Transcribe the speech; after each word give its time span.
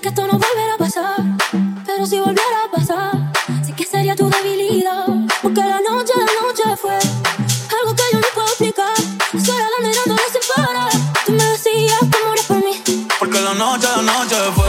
Que 0.00 0.10
esto 0.10 0.28
no 0.28 0.34
volverá 0.34 0.74
a 0.74 0.78
pasar, 0.78 1.16
pero 1.84 2.06
si 2.06 2.20
volviera 2.20 2.58
a 2.66 2.70
pasar, 2.70 3.32
sé 3.66 3.72
que 3.72 3.84
sería 3.84 4.14
tu 4.14 4.30
debilidad. 4.30 5.06
Porque 5.42 5.60
la 5.60 5.80
noche, 5.80 6.12
la 6.16 6.32
noche 6.40 6.76
fue 6.80 6.94
algo 6.94 7.96
que 7.96 8.02
yo 8.12 8.20
no 8.20 8.26
puedo 8.32 8.46
explicar. 8.46 8.94
Solo 9.44 9.58
la 9.58 9.88
mirándole 9.88 10.22
sin 10.30 10.54
parar, 10.54 10.92
tú 11.26 11.32
me 11.32 11.42
decías 11.42 11.98
que 11.98 12.18
morías 12.24 12.46
por 12.46 12.56
mí. 12.58 13.06
Porque 13.18 13.40
la 13.40 13.54
noche, 13.54 13.88
la 13.96 14.02
noche 14.02 14.36
fue 14.54 14.66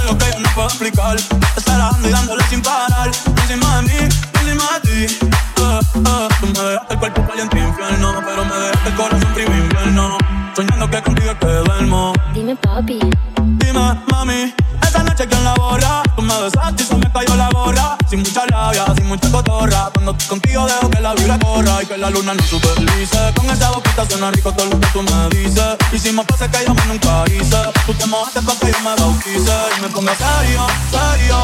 algo 0.00 0.16
que 0.16 0.32
yo 0.32 0.40
no 0.40 0.48
puedo 0.54 0.68
explicar. 0.68 1.16
Estarás 1.56 1.98
mirándole 1.98 2.42
sin 2.44 2.62
parar, 2.62 3.10
encima 3.42 3.76
de 3.76 3.82
mí, 3.82 4.08
encima 4.40 4.64
de 4.72 5.06
ti. 5.06 5.18
Uh, 5.58 5.98
uh. 5.98 6.28
Tú 6.40 6.46
me 6.46 6.62
dejaste 6.70 6.94
el 6.94 6.98
cuerpo 6.98 7.26
caliente 7.28 7.58
infierno, 7.58 8.22
pero 8.24 8.44
me 8.46 8.56
dejaste 8.56 8.88
el 8.88 8.94
corazón 8.94 9.34
frío 9.34 9.54
invierno. 9.54 10.16
Soñando 10.56 10.88
que 10.88 11.02
contigo 11.02 11.30
es 11.30 11.38
que 11.38 11.46
duermo. 11.46 12.14
Dime, 12.32 12.56
papi. 12.56 12.98
de 16.48 16.96
me 16.96 17.12
cayó 17.12 17.36
la 17.36 17.50
gorra. 17.50 17.98
Sin 18.08 18.20
mucha 18.20 18.46
labia, 18.46 18.86
sin 18.96 19.06
mucha 19.06 19.30
cotorra. 19.30 19.90
Cuando 19.92 20.12
estoy 20.12 20.28
contigo 20.28 20.66
dejo 20.66 20.88
que 20.88 21.00
la 21.00 21.14
vibra 21.14 21.38
corra 21.38 21.82
y 21.82 21.86
que 21.86 21.98
la 21.98 22.08
luna 22.08 22.34
nos 22.34 22.46
supervise. 22.46 23.32
Con 23.36 23.50
esa 23.50 23.70
boquita 23.70 24.06
suena 24.08 24.30
rico 24.30 24.52
todo 24.52 24.66
lo 24.66 24.80
que 24.80 24.86
tú 24.88 25.02
me 25.02 25.28
dices. 25.36 25.76
Y 25.92 25.98
si 25.98 26.12
me 26.12 26.24
pasa 26.24 26.50
que 26.50 26.64
yo 26.64 26.74
me 26.74 26.84
nunca 26.86 27.24
hice, 27.26 27.58
tú 27.84 27.92
te 27.92 28.06
mojaste 28.06 28.40
pa' 28.40 28.54
que 28.58 28.72
yo 28.72 28.80
me 28.80 28.94
bautice. 28.96 29.52
Y 29.76 29.80
me 29.82 29.88
ponga 29.88 30.14
serio, 30.16 30.66
serio. 30.90 31.38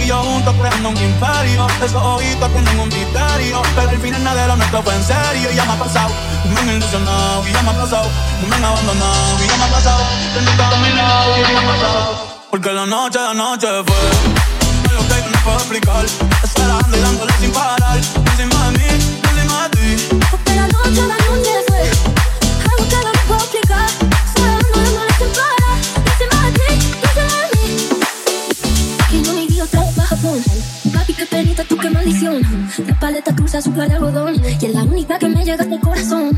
Y 0.00 0.06
yo 0.06 0.22
junto 0.22 0.52
creando 0.54 0.88
un 0.88 0.96
imperio. 0.96 1.66
Esos 1.84 2.02
ojitos 2.02 2.50
tienen 2.50 2.80
un 2.80 2.88
misterio. 2.88 3.62
Pero 3.76 3.90
el 3.90 4.00
final 4.00 4.24
nada 4.24 4.42
de 4.42 4.48
lo 4.48 4.56
nuestro 4.56 4.82
fue 4.82 4.94
en 4.94 5.04
serio. 5.04 5.52
Y 5.52 5.56
ya 5.56 5.64
me 5.66 5.72
ha 5.72 5.78
pasado, 5.78 6.10
me 6.48 6.60
han 6.60 6.68
ilusionado. 6.70 7.46
Y 7.46 7.52
ya 7.52 7.62
me 7.62 7.70
ha 7.70 7.74
pasado, 7.74 8.08
me 8.48 8.56
han 8.56 8.64
abandonado. 8.64 9.44
Y 9.44 9.46
ya 9.46 9.56
me 9.58 9.64
ha 9.64 9.68
pasado, 9.68 10.02
te 10.32 10.38
he 10.38 10.76
dominado. 10.76 11.36
Y 11.36 11.40
ya 11.42 11.48
me 11.48 11.58
ha 11.58 11.72
pasado. 11.72 12.27
Porque 12.50 12.72
la 12.72 12.86
noche, 12.86 13.18
la 13.18 13.34
noche 13.34 13.66
fue 13.86 14.92
Lo 14.94 15.00
que 15.06 15.30
no 15.30 15.38
puedo 15.44 15.58
explicar. 15.58 16.04
Esperando 16.42 16.96
y 16.96 17.00
dándole 17.00 17.32
sin 17.40 17.52
parar 17.52 17.98
Encima 17.98 18.70
de 18.70 18.78
mí, 18.78 18.84
encima 18.88 19.68
de 19.68 19.76
ti. 19.76 20.18
Porque 20.30 20.54
la 20.54 20.66
noche, 20.68 21.02
la 21.06 21.16
noche 21.28 21.50
fue 21.68 21.82
Algo 22.70 22.88
que 22.88 22.96
no 22.96 23.12
puedo 23.28 23.40
explicar. 23.40 23.88
Esperando 24.26 24.68
y 24.68 24.84
dándole 24.84 25.12
sin 25.18 25.28
parar 25.28 25.78
Encima 26.06 26.38
de 26.46 26.52
ti, 26.52 26.68
encima 27.04 27.34
de 27.42 27.48
mí. 27.54 27.68
Que 29.10 29.28
no 29.28 29.32
me 29.34 29.46
dio 29.46 29.66
trampa 29.66 30.02
Japón 30.04 30.42
Papi, 30.94 31.14
qué 31.14 31.26
penita, 31.26 31.64
tú 31.64 31.76
qué 31.76 31.90
maldición. 31.90 32.42
La 32.86 32.98
paleta 32.98 33.34
cruza 33.36 33.58
azúcar 33.58 33.88
de 33.88 33.96
algodón 33.96 34.40
Y 34.42 34.64
es 34.64 34.74
la 34.74 34.84
única 34.84 35.18
que 35.18 35.28
me 35.28 35.44
llega 35.44 35.62
hasta 35.62 35.74
el 35.74 35.80
corazón. 35.80 36.30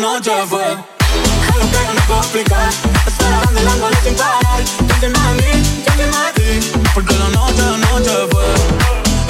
noche 0.00 0.30
fue 0.48 0.64
algo 0.64 1.70
que 1.70 1.94
no 1.94 2.00
puedo 2.06 2.20
explicar. 2.20 2.70
Estaba 3.06 3.42
dando 3.44 3.60
la 3.62 4.00
sin 4.02 4.14
parar. 4.14 4.60
Yo 4.88 4.94
te 5.00 5.06
a 5.06 5.32
mí, 5.34 5.50
yo 5.84 5.92
te 5.92 6.04
a 6.04 6.32
ti. 6.32 6.70
Porque 6.94 7.14
la 7.16 7.28
noche, 7.28 7.62
la 7.62 7.76
noche 7.76 8.10
fue 8.30 8.44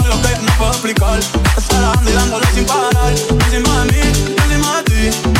algo 0.04 0.22
que 0.22 0.38
no 0.38 0.53
puedo 0.58 0.70
explicar. 0.70 1.19
Estaba 1.56 1.94
dando 1.94 2.38
la 2.38 2.47
sin 2.53 2.64
parar. 2.66 3.14
Yo 3.14 3.36
te 3.50 3.56
a 3.56 3.84
mí, 3.84 4.03
yo 4.38 4.44
te 4.48 4.56
a 4.69 4.84
ti. 4.84 5.39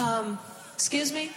Um, 0.00 0.38
excuse 0.74 1.12
me? 1.12 1.30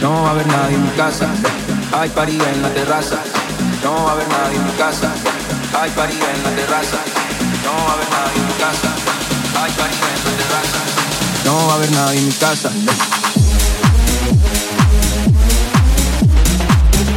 No 0.00 0.22
va 0.22 0.28
a 0.28 0.30
haber 0.32 0.46
nadie 0.46 0.76
en 0.76 0.82
mi 0.82 0.90
casa. 0.90 1.26
Hay 1.92 2.08
parida 2.10 2.52
en 2.52 2.62
la 2.62 2.68
terraza, 2.68 3.18
no 3.82 4.04
va 4.04 4.10
a 4.10 4.12
haber 4.12 4.28
nadie 4.28 4.56
en 4.56 4.64
mi 4.64 4.72
casa. 4.72 5.12
Hay 5.78 5.90
parida 5.90 6.26
en 6.34 6.42
la 6.44 6.50
terraza, 6.50 6.98
no 7.64 7.72
va 7.72 7.90
a 7.90 7.94
haber 7.94 8.08
nadie 8.10 8.38
en 8.40 8.46
mi 8.46 8.52
casa. 8.54 8.88
Hay 9.62 9.72
parida 9.72 10.06
en 10.14 10.24
la 10.24 10.32
terraza, 10.42 10.80
no 11.44 11.66
va 11.66 11.72
a 11.72 11.76
haber 11.76 11.90
nadie 11.92 12.18
en 12.18 12.26
mi 12.26 12.32
casa. 12.32 12.70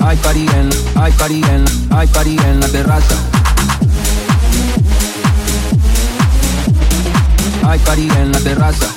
Hay 0.06 0.18
parida 0.18 0.58
en, 0.58 0.70
hay 0.96 1.12
parida 1.12 1.54
en, 1.54 1.66
hay 1.92 2.08
parida 2.08 2.50
en 2.50 2.60
la 2.60 2.68
terraza. 2.68 3.16
Hay 7.68 7.80
parida 7.80 8.20
en 8.20 8.32
la 8.32 8.40
terraza, 8.40 8.88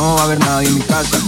no 0.00 0.14
va 0.14 0.22
a 0.22 0.24
haber 0.24 0.38
nadie 0.38 0.68
en 0.68 0.74
mi 0.76 0.80
casa 0.80 1.18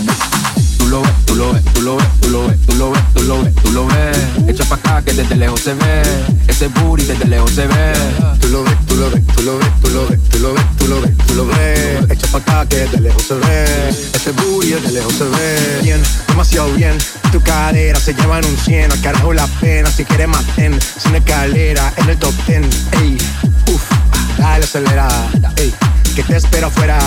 lo 0.92 1.00
ves, 1.00 1.12
tú 1.24 1.34
lo 1.34 1.52
ves, 1.54 1.64
tú 1.72 1.80
lo 1.80 1.96
ves, 1.96 2.06
tú 2.20 2.28
lo 2.28 2.46
ves, 2.46 2.58
tú 2.66 2.74
lo 2.74 2.90
ves, 2.90 3.02
tú 3.14 3.22
lo 3.22 3.42
ves, 3.42 3.54
tú 3.62 3.70
lo 3.70 3.86
ves. 3.86 4.18
Echa 4.46 4.64
pa' 4.66 4.74
acá 4.74 5.02
que 5.02 5.14
desde 5.14 5.36
lejos 5.36 5.60
se 5.60 5.72
ve, 5.72 6.02
ese 6.48 6.68
booty 6.68 7.04
desde 7.04 7.24
lejos 7.24 7.50
se 7.50 7.66
ve. 7.66 7.92
Tú 8.40 8.48
lo 8.48 8.62
ves, 8.62 8.76
tú 8.86 8.96
lo 8.96 9.10
ves, 9.10 9.26
tú 9.34 9.42
lo 9.42 9.58
ves, 9.58 9.68
tú 9.80 9.88
lo 9.88 10.06
ves, 10.06 10.18
tú 10.28 10.38
lo 10.38 10.52
ves, 10.52 10.64
tú 10.76 10.86
lo 10.88 11.00
ves, 11.00 11.16
tú 11.26 11.34
lo 11.34 11.46
ves. 11.46 12.10
Echa 12.10 12.26
pa' 12.26 12.38
acá 12.38 12.66
que 12.68 12.76
desde 12.80 13.00
lejos 13.00 13.22
se 13.22 13.34
ve, 13.34 13.88
ese 14.12 14.32
booty 14.32 14.68
desde 14.68 14.92
lejos 14.92 15.14
se 15.14 15.24
ve. 15.24 15.78
Bien, 15.82 16.02
demasiado 16.28 16.70
bien, 16.74 16.98
tu 17.30 17.40
cadera 17.40 17.98
se 17.98 18.12
lleva 18.12 18.38
en 18.40 18.44
un 18.44 18.56
cien, 18.58 18.92
al 18.92 19.00
carajo 19.00 19.32
la 19.32 19.46
pena, 19.62 19.90
si 19.90 20.04
quieres 20.04 20.28
más 20.28 20.44
ten, 20.56 20.78
sin 21.02 21.14
escalera, 21.14 21.90
en 21.96 22.10
el 22.10 22.18
top 22.18 22.34
ten, 22.46 22.68
ey, 23.00 23.16
uff, 23.72 23.82
dale 24.36 24.64
acelerada, 24.64 25.30
ey, 25.56 25.72
que 26.14 26.22
te 26.22 26.36
espero 26.36 26.66
afuera 26.66 26.98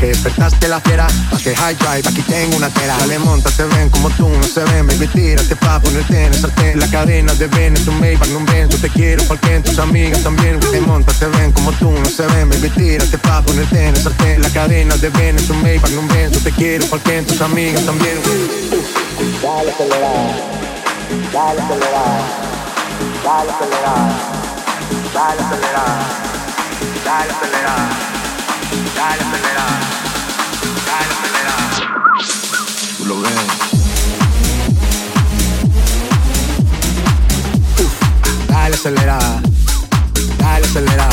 que 0.00 0.06
despertaste 0.06 0.66
la 0.66 0.80
fiera, 0.80 1.06
que 1.44 1.54
high 1.54 1.74
drive, 1.74 2.08
aquí 2.08 2.22
tengo 2.22 2.56
una 2.56 2.70
tela. 2.70 2.96
Dale, 2.96 3.18
monta, 3.18 3.50
te 3.50 3.64
ven 3.64 3.90
como 3.90 4.08
tú 4.10 4.28
no 4.28 4.42
se 4.42 4.64
ven, 4.64 4.86
baby, 4.86 5.06
tírate 5.08 5.54
pa' 5.56 5.78
ponerte 5.78 6.24
en 6.24 6.32
esa 6.32 6.48
La 6.74 6.86
cadena 6.86 7.34
de 7.34 7.46
ven, 7.48 7.74
un 7.86 8.00
Maybach, 8.00 8.28
no 8.30 8.40
ven, 8.46 8.68
yo 8.70 8.78
te 8.78 8.88
quiero 8.88 9.22
porque 9.24 9.60
tus 9.60 9.78
amigas 9.78 10.22
también. 10.22 10.58
Te 10.58 10.80
monta, 10.80 11.12
te 11.12 11.26
ven 11.26 11.52
como 11.52 11.72
tú 11.72 11.90
no 11.90 12.04
se 12.06 12.26
ven, 12.28 12.48
baby, 12.48 12.70
tírate 12.70 13.18
pa' 13.18 13.42
ponerte 13.42 13.88
en 13.88 13.94
esa 13.94 14.10
La 14.38 14.48
cadena 14.48 14.96
de 14.96 15.10
ven, 15.10 15.36
un 15.50 15.62
Maybach, 15.62 15.90
no 15.90 16.02
ven, 16.14 16.32
yo 16.32 16.40
te 16.40 16.50
quiero 16.52 16.86
porque 16.86 17.20
tus 17.22 17.40
amigas 17.42 17.84
también. 17.84 18.18
Dale, 19.42 19.70
acelerar, 19.70 20.34
dale, 21.30 21.60
acelerar, 21.60 22.22
dale, 23.22 23.50
acelerar, 23.52 24.12
dale, 25.12 25.42
acelerar, 25.42 26.06
dale, 27.04 27.32
acelerar. 27.32 28.09
Dale, 29.00 29.22
acelera. 29.22 29.66
Dale, 30.86 31.12
acelera. 31.14 31.56
Tú 32.98 33.02
lo 33.06 33.16
ves. 33.22 33.32
Dale, 38.46 38.74
acelera. 38.74 39.18
Dale, 40.38 40.66
acelera. 40.66 41.08